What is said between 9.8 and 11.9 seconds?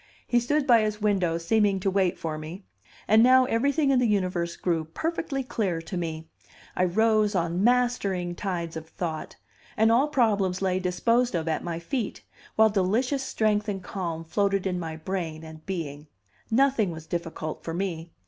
all problems lay disposed of at my